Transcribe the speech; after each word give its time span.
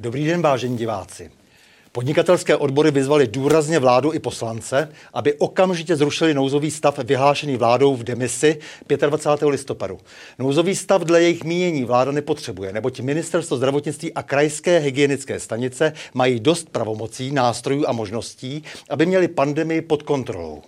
Dobrý 0.00 0.26
den, 0.26 0.42
vážení 0.42 0.76
diváci. 0.76 1.30
Podnikatelské 1.92 2.56
odbory 2.56 2.90
vyzvaly 2.90 3.26
důrazně 3.26 3.78
vládu 3.78 4.12
i 4.12 4.18
poslance, 4.18 4.92
aby 5.14 5.34
okamžitě 5.34 5.96
zrušili 5.96 6.34
nouzový 6.34 6.70
stav 6.70 6.98
vyhlášený 6.98 7.56
vládou 7.56 7.96
v 7.96 8.04
demisi 8.04 8.58
25. 9.08 9.48
listopadu. 9.48 9.98
Nouzový 10.38 10.76
stav 10.76 11.02
dle 11.02 11.22
jejich 11.22 11.44
mínění 11.44 11.84
vláda 11.84 12.12
nepotřebuje, 12.12 12.72
neboť 12.72 13.00
ministerstvo 13.00 13.56
zdravotnictví 13.56 14.14
a 14.14 14.22
krajské 14.22 14.78
hygienické 14.78 15.40
stanice 15.40 15.92
mají 16.14 16.40
dost 16.40 16.70
pravomocí, 16.70 17.32
nástrojů 17.32 17.84
a 17.88 17.92
možností, 17.92 18.64
aby 18.90 19.06
měli 19.06 19.28
pandemii 19.28 19.80
pod 19.80 20.02
kontrolou. 20.02 20.62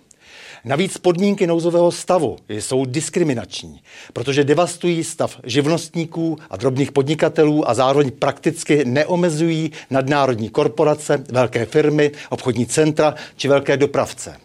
Navíc 0.65 0.97
podmínky 0.97 1.47
nouzového 1.47 1.91
stavu 1.91 2.37
jsou 2.49 2.85
diskriminační, 2.85 3.81
protože 4.13 4.43
devastují 4.43 5.03
stav 5.03 5.39
živnostníků 5.43 6.37
a 6.49 6.57
drobných 6.57 6.91
podnikatelů 6.91 7.69
a 7.69 7.73
zároveň 7.73 8.11
prakticky 8.11 8.85
neomezují 8.85 9.71
nadnárodní 9.89 10.49
korporace, 10.49 11.23
velké 11.31 11.65
firmy, 11.65 12.11
obchodní 12.29 12.65
centra 12.65 13.15
či 13.35 13.47
velké 13.47 13.77
dopravce. 13.77 14.35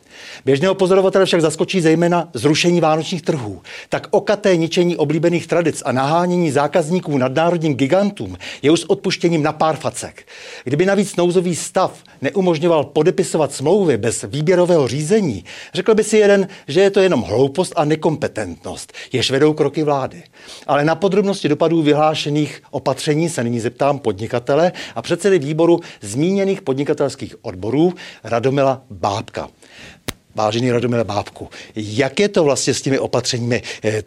Běžného 0.45 0.75
pozorovatele 0.75 1.27
však 1.27 1.41
zaskočí 1.41 1.81
zejména 1.81 2.29
zrušení 2.35 2.81
vánočních 2.81 3.23
trhů. 3.23 3.63
Tak 3.89 4.07
okaté 4.11 4.57
ničení 4.57 4.97
oblíbených 4.97 5.47
tradic 5.47 5.83
a 5.85 5.93
nahánění 5.93 6.51
zákazníků 6.51 7.19
nadnárodním 7.19 7.75
gigantům 7.75 8.37
je 8.63 8.71
už 8.71 8.81
s 8.81 8.91
odpuštěním 8.91 9.43
na 9.43 9.53
pár 9.53 9.77
facek. 9.77 10.27
Kdyby 10.65 10.87
navíc 10.87 11.17
nouzový 11.17 11.57
stav 11.57 12.03
neumožňoval 12.23 12.85
podepisovat 12.85 13.53
smlouvy 13.53 13.97
bez 13.97 14.25
výběrového 14.29 14.89
řízení, 14.89 15.45
řekl 15.75 15.95
by 15.95 16.05
si 16.05 16.17
jeden, 16.17 16.49
že 16.69 16.81
je 16.81 16.91
to 16.91 17.01
jenom 17.01 17.23
hloupost 17.23 17.73
a 17.77 17.85
nekompetentnost, 17.85 18.93
jež 19.13 19.31
vedou 19.31 19.53
kroky 19.53 19.83
vlády. 19.83 20.23
Ale 20.67 20.85
na 20.85 20.95
podrobnosti 20.95 21.49
dopadů 21.49 21.83
vyhlášených 21.83 22.63
opatření 22.71 23.29
se 23.29 23.45
nyní 23.45 23.61
zeptám 23.61 23.99
podnikatele 23.99 24.73
a 24.95 25.03
předsedy 25.03 25.39
výboru 25.39 25.81
zmíněných 26.01 26.63
podnikatelských 26.63 27.37
odborů 27.43 27.95
Radomila 28.25 28.83
Bábka. 28.91 29.49
Vážený 30.39 30.73
Radomile 30.73 31.05
Bábku, 31.05 31.49
jak 31.77 32.21
je 32.21 32.29
to 32.29 32.45
vlastně 32.45 32.75
s 32.75 32.83
těmi 32.83 32.99
opatřeními? 32.99 33.63
Eh, 33.85 34.03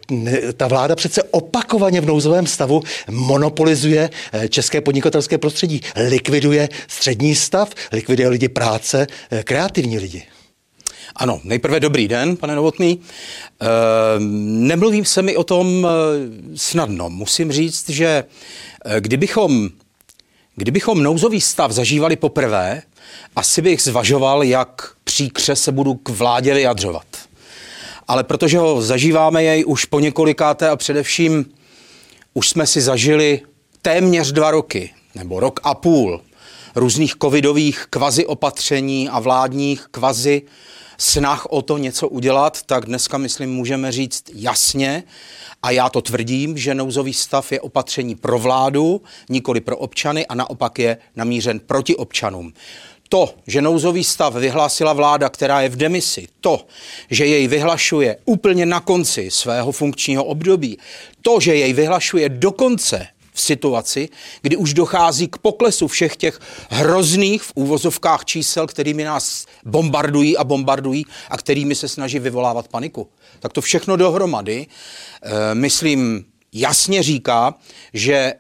ta 0.54 0.68
vláda 0.68 0.96
přece 0.96 1.24
opakovaně 1.24 2.02
v 2.02 2.06
nouzovém 2.06 2.48
stavu 2.48 2.84
monopolizuje 3.10 4.10
eh, 4.34 4.50
české 4.50 4.82
podnikatelské 4.82 5.38
prostředí, 5.38 5.82
likviduje 6.10 6.70
střední 6.88 7.36
stav, 7.36 7.70
likviduje 7.92 8.30
lidi 8.30 8.50
práce, 8.50 9.08
eh, 9.32 9.44
kreativní 9.44 10.00
lidi. 10.00 10.24
Ano, 11.16 11.42
nejprve 11.44 11.80
dobrý 11.80 12.08
den, 12.08 12.38
pane 12.38 12.56
Novotný. 12.56 13.00
E, 13.62 13.68
nemluvím 14.70 15.06
se 15.06 15.22
mi 15.22 15.38
o 15.38 15.44
tom 15.44 15.88
snadno. 16.56 17.10
Musím 17.10 17.52
říct, 17.52 17.90
že 17.90 18.24
kdybychom, 19.00 19.70
kdybychom 20.56 21.04
nouzový 21.04 21.42
stav 21.42 21.72
zažívali 21.72 22.16
poprvé, 22.16 22.82
asi 23.36 23.62
bych 23.62 23.82
zvažoval, 23.82 24.44
jak 24.44 24.92
příkře 25.04 25.56
se 25.56 25.72
budu 25.72 25.94
k 25.94 26.10
vládě 26.10 26.54
vyjadřovat. 26.54 27.06
Ale 28.08 28.24
protože 28.24 28.58
ho 28.58 28.82
zažíváme 28.82 29.44
jej 29.44 29.66
už 29.66 29.86
po 29.86 30.00
několikáté 30.00 30.70
a 30.70 30.76
především 30.76 31.46
už 32.34 32.50
jsme 32.50 32.68
si 32.68 32.82
zažili 32.82 33.42
téměř 33.82 34.32
dva 34.32 34.52
roky, 34.52 34.94
nebo 35.16 35.40
rok 35.40 35.60
a 35.64 35.76
půl, 35.76 36.22
různých 36.76 37.16
covidových 37.22 37.86
kvazi 37.90 38.26
opatření 38.26 39.10
a 39.10 39.20
vládních 39.20 39.86
kvazi 39.92 40.42
snah 41.02 41.46
o 41.50 41.62
to 41.62 41.78
něco 41.78 42.08
udělat, 42.08 42.62
tak 42.62 42.86
dneska, 42.86 43.18
myslím, 43.18 43.54
můžeme 43.54 43.92
říct 43.92 44.24
jasně, 44.34 45.04
a 45.64 45.72
já 45.72 45.90
to 45.90 46.02
tvrdím, 46.02 46.58
že 46.58 46.76
nouzový 46.76 47.14
stav 47.14 47.52
je 47.52 47.62
opatření 47.62 48.16
pro 48.16 48.40
vládu, 48.40 49.02
nikoli 49.30 49.62
pro 49.62 49.78
občany 49.78 50.28
a 50.28 50.36
naopak 50.36 50.80
je 50.80 50.98
namířen 51.16 51.60
proti 51.60 51.96
občanům. 51.96 52.54
To, 53.10 53.34
že 53.48 53.62
nouzový 53.62 54.04
stav 54.04 54.36
vyhlásila 54.36 54.94
vláda, 54.94 55.30
která 55.30 55.62
je 55.62 55.70
v 55.70 55.76
demisi, 55.76 56.28
to, 56.42 56.66
že 57.10 57.26
jej 57.26 57.48
vyhlašuje 57.48 58.18
úplně 58.26 58.66
na 58.66 58.80
konci 58.80 59.32
svého 59.32 59.72
funkčního 59.72 60.24
období, 60.24 60.78
to, 61.22 61.40
že 61.40 61.56
jej 61.56 61.74
vyhlašuje 61.74 62.30
dokonce 62.30 63.08
v 63.34 63.42
situaci, 63.42 64.10
kdy 64.42 64.58
už 64.58 64.74
dochází 64.74 65.28
k 65.28 65.38
poklesu 65.38 65.88
všech 65.88 66.16
těch 66.16 66.40
hrozných 66.70 67.42
v 67.42 67.52
úvozovkách 67.56 68.26
čísel, 68.26 68.68
kterými 68.68 69.04
nás 69.04 69.46
bombardují 69.66 70.38
a 70.38 70.44
bombardují 70.44 71.06
a 71.30 71.38
kterými 71.38 71.76
se 71.76 71.88
snaží 71.88 72.20
vyvolávat 72.20 72.68
paniku. 72.68 73.10
Tak 73.40 73.54
to 73.54 73.62
všechno 73.62 73.96
dohromady, 73.96 74.68
e, 75.24 75.56
myslím, 75.56 76.26
jasně 76.54 77.04
říká, 77.04 77.56
že 77.94 78.34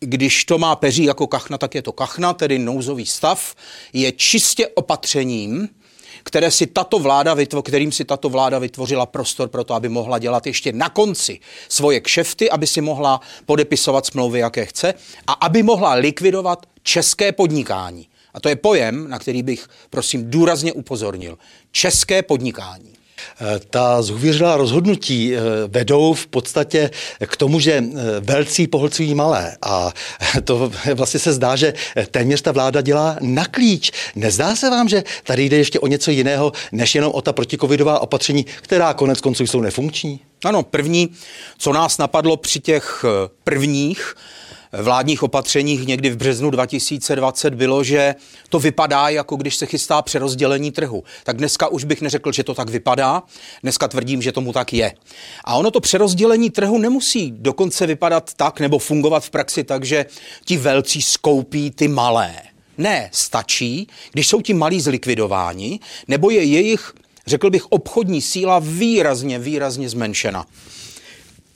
když 0.00 0.44
to 0.44 0.58
má 0.58 0.76
peří 0.76 1.04
jako 1.04 1.26
kachna, 1.26 1.58
tak 1.58 1.74
je 1.74 1.82
to 1.82 1.92
kachna, 1.92 2.32
tedy 2.32 2.58
nouzový 2.58 3.06
stav, 3.06 3.54
je 3.92 4.12
čistě 4.12 4.68
opatřením, 4.68 5.68
které 6.22 6.50
si 6.50 6.66
tato 6.66 6.98
vláda 6.98 7.34
vytvo, 7.34 7.62
kterým 7.62 7.92
si 7.92 8.04
tato 8.04 8.28
vláda 8.28 8.58
vytvořila 8.58 9.06
prostor 9.06 9.48
pro 9.48 9.64
to, 9.64 9.74
aby 9.74 9.88
mohla 9.88 10.18
dělat 10.18 10.46
ještě 10.46 10.72
na 10.72 10.88
konci 10.88 11.40
svoje 11.68 12.00
kšefty, 12.00 12.50
aby 12.50 12.66
si 12.66 12.80
mohla 12.80 13.20
podepisovat 13.46 14.06
smlouvy, 14.06 14.38
jaké 14.38 14.66
chce 14.66 14.94
a 15.26 15.32
aby 15.32 15.62
mohla 15.62 15.94
likvidovat 15.94 16.66
české 16.82 17.32
podnikání. 17.32 18.06
A 18.34 18.40
to 18.40 18.48
je 18.48 18.56
pojem, 18.56 19.10
na 19.10 19.18
který 19.18 19.42
bych, 19.42 19.68
prosím, 19.90 20.30
důrazně 20.30 20.72
upozornil. 20.72 21.38
České 21.72 22.22
podnikání. 22.22 22.99
Eh, 23.40 23.60
ta 23.70 24.02
zhuvěřilá 24.02 24.56
rozhodnutí 24.56 25.34
eh, 25.34 25.40
vedou 25.66 26.14
v 26.14 26.26
podstatě 26.26 26.90
k 27.26 27.36
tomu, 27.36 27.60
že 27.60 27.72
eh, 27.72 28.20
velcí 28.20 28.66
pohlcují 28.66 29.14
malé. 29.14 29.56
A 29.62 29.92
to 30.44 30.72
vlastně 30.94 31.20
se 31.20 31.32
zdá, 31.32 31.56
že 31.56 31.74
téměř 32.10 32.42
ta 32.42 32.52
vláda 32.52 32.80
dělá 32.80 33.16
na 33.20 33.44
klíč. 33.44 33.92
Nezdá 34.16 34.56
se 34.56 34.70
vám, 34.70 34.88
že 34.88 35.04
tady 35.24 35.44
jde 35.44 35.56
ještě 35.56 35.80
o 35.80 35.86
něco 35.86 36.10
jiného, 36.10 36.52
než 36.72 36.94
jenom 36.94 37.12
o 37.12 37.22
ta 37.22 37.32
protikovidová 37.32 37.98
opatření, 37.98 38.46
která 38.62 38.94
konec 38.94 39.20
konců 39.20 39.46
jsou 39.46 39.60
nefunkční? 39.60 40.20
Ano, 40.44 40.62
první, 40.62 41.08
co 41.58 41.72
nás 41.72 41.98
napadlo 41.98 42.36
při 42.36 42.60
těch 42.60 43.04
prvních 43.44 44.14
vládních 44.72 45.22
opatřeních 45.22 45.86
někdy 45.86 46.10
v 46.10 46.16
březnu 46.16 46.50
2020 46.50 47.54
bylo, 47.54 47.84
že 47.84 48.14
to 48.48 48.58
vypadá, 48.58 49.08
jako 49.08 49.36
když 49.36 49.56
se 49.56 49.66
chystá 49.66 50.02
přerozdělení 50.02 50.70
trhu. 50.70 51.04
Tak 51.24 51.36
dneska 51.36 51.68
už 51.68 51.84
bych 51.84 52.00
neřekl, 52.00 52.32
že 52.32 52.44
to 52.44 52.54
tak 52.54 52.70
vypadá, 52.70 53.22
dneska 53.62 53.88
tvrdím, 53.88 54.22
že 54.22 54.32
tomu 54.32 54.52
tak 54.52 54.72
je. 54.72 54.94
A 55.44 55.56
ono 55.56 55.70
to 55.70 55.80
přerozdělení 55.80 56.50
trhu 56.50 56.78
nemusí 56.78 57.32
dokonce 57.36 57.86
vypadat 57.86 58.34
tak 58.34 58.60
nebo 58.60 58.78
fungovat 58.78 59.24
v 59.24 59.30
praxi 59.30 59.64
tak, 59.64 59.84
že 59.84 60.06
ti 60.44 60.56
velcí 60.56 61.02
skoupí 61.02 61.70
ty 61.70 61.88
malé. 61.88 62.34
Ne, 62.78 63.10
stačí, 63.12 63.86
když 64.12 64.28
jsou 64.28 64.40
ti 64.40 64.54
malí 64.54 64.80
zlikvidováni, 64.80 65.80
nebo 66.08 66.30
je 66.30 66.44
jejich, 66.44 66.92
řekl 67.26 67.50
bych, 67.50 67.72
obchodní 67.72 68.20
síla 68.22 68.58
výrazně, 68.58 69.38
výrazně 69.38 69.88
zmenšena. 69.88 70.46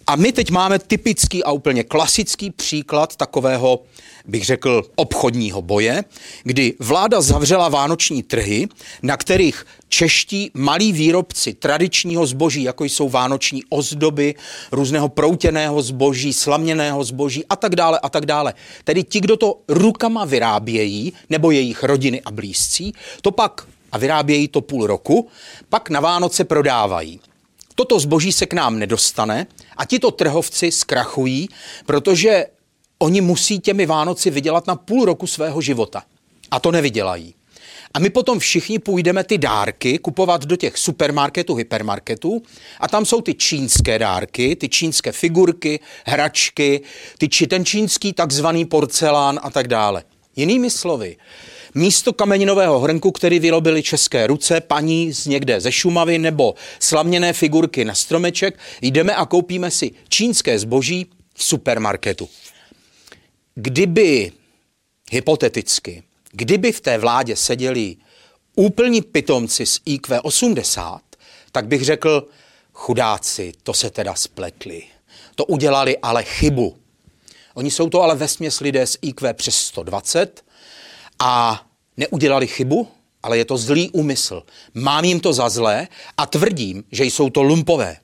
A 0.06 0.16
my 0.16 0.32
teď 0.32 0.50
máme 0.50 0.78
typický 0.78 1.44
a 1.44 1.53
úplně 1.53 1.84
klasický 1.84 2.50
příklad 2.50 3.16
takového, 3.16 3.82
bych 4.26 4.44
řekl, 4.44 4.82
obchodního 4.97 5.62
boje, 5.62 6.04
kdy 6.42 6.75
vláda 6.78 7.20
zavřela 7.20 7.69
vánoční 7.69 8.22
trhy, 8.22 8.69
na 9.03 9.16
kterých 9.16 9.66
čeští 9.88 10.50
malí 10.54 10.93
výrobci 10.93 11.54
tradičního 11.54 12.26
zboží, 12.26 12.62
jako 12.62 12.84
jsou 12.84 13.09
vánoční 13.09 13.62
ozdoby, 13.69 14.34
různého 14.72 15.09
proutěného 15.09 15.82
zboží, 15.82 16.32
slaměného 16.32 17.04
zboží 17.04 17.44
a 17.47 17.56
tak 17.56 17.76
dále 17.76 17.98
a 17.98 18.09
tak 18.09 18.26
dále. 18.26 18.54
Tedy 18.84 19.04
ti, 19.04 19.20
kdo 19.20 19.37
to 19.37 19.60
rukama 19.69 20.25
vyrábějí, 20.25 21.12
nebo 21.31 21.50
jejich 21.50 21.82
rodiny 21.82 22.22
a 22.22 22.31
blízcí, 22.31 22.93
to 23.22 23.31
pak 23.31 23.66
a 23.93 23.98
vyrábějí 23.98 24.48
to 24.48 24.60
půl 24.60 24.87
roku, 24.87 25.28
pak 25.69 25.91
na 25.91 26.00
Vánoce 26.00 26.44
prodávají. 26.44 27.20
Toto 27.75 28.00
zboží 28.00 28.32
se 28.32 28.47
k 28.47 28.53
nám 28.53 28.79
nedostane 28.79 29.47
a 29.76 29.85
tito 29.85 30.11
trhovci 30.11 30.73
zkrachují, 30.73 31.49
protože 31.87 32.47
oni 32.99 33.21
musí 33.21 33.61
těmi 33.61 33.87
Vánoci 33.87 34.31
vydělat 34.31 34.67
na 34.67 34.76
půl 34.76 35.05
roku 35.05 35.26
svého 35.26 35.61
života. 35.61 36.03
A 36.50 36.61
to 36.61 36.73
nevydělají. 36.73 37.35
A 37.94 37.99
my 37.99 38.11
potom 38.11 38.38
všichni 38.38 38.79
půjdeme 38.79 39.25
ty 39.25 39.38
dárky 39.38 39.99
kupovat 39.99 40.44
do 40.44 40.56
těch 40.56 40.79
supermarketů, 40.79 41.55
hypermarketů 41.55 42.43
a 42.81 42.88
tam 42.88 43.05
jsou 43.05 43.21
ty 43.21 43.35
čínské 43.35 43.99
dárky, 43.99 44.56
ty 44.56 44.69
čínské 44.69 45.12
figurky, 45.12 45.81
hračky, 46.05 46.81
ty, 47.19 47.47
ten 47.47 47.65
čínský 47.65 48.12
takzvaný 48.12 48.65
porcelán 48.65 49.41
a 49.43 49.50
tak 49.50 49.69
dále. 49.69 50.05
Jinými 50.37 50.71
slovy, 50.71 51.17
Místo 51.75 52.12
kameninového 52.12 52.81
hrnku, 52.81 53.12
který 53.12 53.38
vyrobili 53.38 53.82
české 53.82 54.26
ruce, 54.26 54.61
paní 54.61 55.12
z 55.12 55.26
někde 55.26 55.61
ze 55.61 55.73
Šumavy 55.73 56.19
nebo 56.19 56.55
slaměné 56.79 57.32
figurky 57.32 57.85
na 57.85 57.94
stromeček, 57.94 58.59
jdeme 58.82 59.15
a 59.15 59.26
koupíme 59.26 59.71
si 59.71 59.91
čínské 60.09 60.59
zboží 60.59 61.06
v 61.35 61.44
supermarketu. 61.44 62.29
Kdyby, 63.55 64.32
hypoteticky, 65.11 66.03
kdyby 66.32 66.73
v 66.73 66.81
té 66.81 66.99
vládě 66.99 67.37
seděli 67.37 67.97
úplní 68.56 69.03
pitomci 69.03 69.67
z 69.67 69.81
IQ 69.85 70.21
80, 70.21 71.00
tak 71.53 71.67
bych 71.67 71.85
řekl, 71.85 72.26
chudáci, 72.73 73.53
to 73.62 73.75
se 73.75 73.91
teda 73.91 74.15
spletli. 74.15 74.82
To 75.35 75.44
udělali 75.44 75.99
ale 75.99 76.25
chybu. 76.25 76.76
Oni 77.55 77.71
jsou 77.71 77.88
to 77.88 78.03
ale 78.03 78.15
vesměs 78.15 78.61
lidé 78.61 78.87
s 78.87 78.99
IQ 79.03 79.35
přes 79.35 79.56
120 79.56 80.44
a 81.19 81.62
neudělali 81.96 82.46
chybu, 82.46 82.88
ale 83.22 83.38
je 83.38 83.44
to 83.44 83.58
zlý 83.58 83.90
úmysl. 83.90 84.43
Mám 84.75 85.05
jim 85.05 85.20
to 85.20 85.32
za 85.32 85.49
zlé 85.49 85.88
a 86.16 86.26
tvrdím, 86.26 86.84
že 86.93 87.05
jsou 87.05 87.31
to 87.31 87.43
lumpové. 87.43 87.96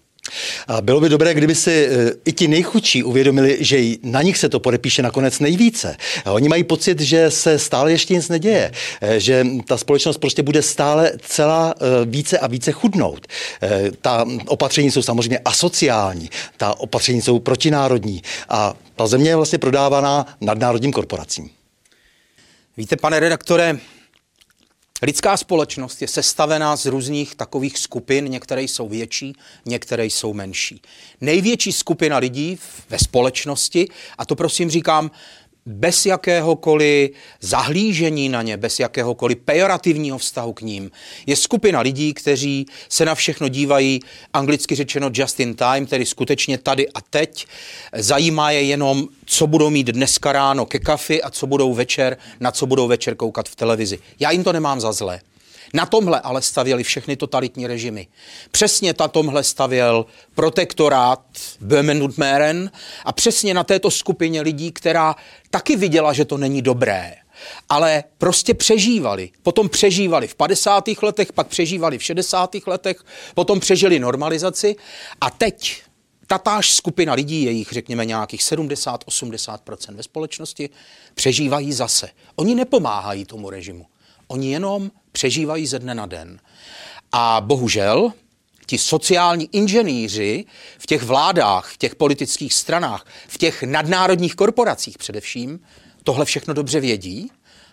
A 0.69 0.81
bylo 0.81 1.01
by 1.01 1.09
dobré, 1.09 1.35
kdyby 1.35 1.55
si 1.55 1.71
e, 1.71 2.13
i 2.25 2.33
ti 2.33 2.49
nejchudší 2.49 3.03
uvědomili, 3.03 3.59
že 3.61 3.79
na 4.03 4.23
nich 4.23 4.39
se 4.39 4.49
to 4.49 4.61
podepíše 4.61 5.03
nakonec 5.03 5.41
nejvíce. 5.41 5.97
Oni 6.27 6.49
mají 6.49 6.65
pocit, 6.65 7.01
že 7.01 7.31
se 7.31 7.59
stále 7.59 7.93
ještě 7.93 8.15
nic 8.15 8.29
neděje, 8.29 8.73
e, 9.01 9.21
že 9.21 9.47
ta 9.67 9.77
společnost 9.77 10.19
prostě 10.19 10.43
bude 10.43 10.63
stále 10.63 11.13
celá 11.23 11.75
e, 11.75 12.07
více 12.07 12.39
a 12.39 12.47
více 12.47 12.73
chudnout. 12.73 13.27
Ta 14.01 14.27
opatření 14.47 14.91
jsou 14.91 15.03
samozřejmě 15.03 15.39
asociální, 15.39 16.31
ta 16.57 16.81
opatření 16.81 17.23
jsou 17.23 17.39
protinárodní 17.39 18.23
a 18.49 18.75
ta 18.97 19.07
země 19.07 19.31
je 19.31 19.37
vlastně 19.37 19.59
prodávaná 19.59 20.27
nadnárodním 20.41 20.93
korporacím. 20.93 21.51
Víte, 22.77 22.97
pane 22.97 23.21
redaktore, 23.21 23.79
Lidská 25.03 25.37
společnost 25.37 26.03
je 26.03 26.09
sestavená 26.09 26.77
z 26.77 26.87
různých 26.87 27.35
takových 27.35 27.79
skupin, 27.79 28.25
některé 28.25 28.63
jsou 28.63 28.89
větší, 28.89 29.33
některé 29.67 30.05
jsou 30.05 30.35
menší. 30.35 30.83
Největší 31.21 31.73
skupina 31.73 32.19
lidí 32.19 32.59
ve 32.89 32.99
společnosti, 32.99 33.89
a 34.19 34.25
to 34.25 34.37
prosím 34.37 34.71
říkám 34.71 35.11
bez 35.71 36.07
jakéhokoliv 36.07 37.11
zahlížení 37.41 38.29
na 38.29 38.43
ně, 38.43 38.57
bez 38.57 38.81
jakéhokoliv 38.81 39.39
pejorativního 39.45 40.19
vztahu 40.19 40.53
k 40.53 40.61
ním, 40.61 40.91
je 41.27 41.37
skupina 41.37 41.81
lidí, 41.81 42.15
kteří 42.15 42.67
se 42.89 43.05
na 43.05 43.15
všechno 43.15 43.49
dívají, 43.49 44.01
anglicky 44.33 44.75
řečeno 44.75 45.11
just 45.13 45.41
in 45.41 45.55
time, 45.55 45.87
tedy 45.87 46.07
skutečně 46.07 46.59
tady 46.59 46.89
a 46.89 47.01
teď. 47.01 47.47
Zajímá 47.95 48.51
je 48.51 48.63
jenom, 48.63 49.09
co 49.27 49.47
budou 49.47 49.71
mít 49.71 49.87
dneska 49.87 50.33
ráno 50.33 50.67
ke 50.67 50.79
kafi 50.79 51.23
a 51.23 51.31
co 51.31 51.47
budou 51.47 51.75
večer, 51.75 52.17
na 52.41 52.51
co 52.51 52.67
budou 52.67 52.89
večer 52.89 53.15
koukat 53.15 53.49
v 53.49 53.57
televizi. 53.57 53.99
Já 54.21 54.31
jim 54.31 54.45
to 54.45 54.53
nemám 54.53 54.81
za 54.81 54.93
zlé. 54.93 55.21
Na 55.75 55.87
tomhle 55.87 56.21
ale 56.21 56.43
stavěli 56.43 56.85
všechny 56.85 57.17
totalitní 57.17 57.67
režimy. 57.67 58.07
Přesně 58.51 58.95
na 59.01 59.09
tomhle 59.09 59.45
stavěl 59.45 60.07
protektorát 60.35 61.21
Böhmen 61.61 62.03
und 62.03 62.19
Mähren 62.19 62.71
a 63.05 63.13
přesně 63.13 63.55
na 63.55 63.65
této 63.65 63.91
skupině 63.91 64.41
lidí, 64.41 64.73
která 64.73 65.17
taky 65.51 65.77
viděla, 65.77 66.13
že 66.13 66.25
to 66.25 66.37
není 66.39 66.63
dobré 66.63 67.15
ale 67.69 68.05
prostě 68.19 68.55
přežívali. 68.55 69.31
Potom 69.43 69.69
přežívali 69.69 70.29
v 70.29 70.35
50. 70.35 70.85
letech, 71.03 71.33
pak 71.33 71.47
přežívali 71.47 71.99
v 71.99 72.03
60. 72.03 72.57
letech, 72.67 73.05
potom 73.35 73.61
přežili 73.61 73.99
normalizaci 73.99 74.77
a 75.21 75.31
teď 75.31 75.83
tatáž 76.27 76.73
skupina 76.73 77.15
lidí, 77.15 77.43
je 77.43 77.51
jich 77.51 77.69
řekněme 77.73 78.05
nějakých 78.05 78.41
70-80% 78.41 79.95
ve 79.95 80.03
společnosti, 80.03 80.71
přežívají 81.15 81.73
zase. 81.73 82.09
Oni 82.37 82.55
nepomáhají 82.55 83.25
tomu 83.25 83.51
režimu. 83.51 83.87
Oni 84.29 84.53
jenom 84.53 84.91
přežívají 85.13 85.67
ze 85.67 85.79
dne 85.79 85.95
na 85.95 86.07
den. 86.07 86.41
A 87.13 87.41
bohužel 87.41 88.13
ti 88.67 88.79
sociální 88.79 89.49
inženýři 89.53 90.45
v 90.79 90.87
těch 90.87 91.03
vládách, 91.03 91.73
v 91.73 91.79
těch 91.79 91.95
politických 91.95 92.55
stranách, 92.55 93.07
v 93.29 93.39
těch 93.39 93.63
nadnárodních 93.63 94.35
korporacích 94.35 94.99
především, 94.99 95.61
tohle 96.05 96.25
všechno 96.25 96.55
dobře 96.55 96.81
vědí 96.81 97.31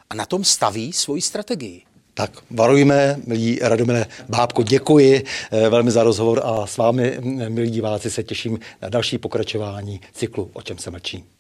a 0.10 0.16
na 0.16 0.26
tom 0.26 0.44
staví 0.44 0.94
svoji 0.94 1.22
strategii. 1.22 1.82
Tak 2.14 2.32
varujme, 2.52 3.16
milí 3.26 3.60
Radomile 3.62 4.06
Bábko, 4.30 4.64
děkuji 4.64 5.24
eh, 5.52 5.70
velmi 5.70 5.92
za 5.92 6.04
rozhovor 6.04 6.42
a 6.44 6.68
s 6.68 6.78
vámi, 6.78 7.18
milí 7.50 7.70
diváci, 7.70 8.12
se 8.12 8.24
těším 8.24 8.60
na 8.82 8.90
další 8.90 9.18
pokračování 9.18 10.02
cyklu 10.14 10.52
O 10.54 10.62
čem 10.62 10.78
se 10.78 10.92
mlčí. 10.92 11.37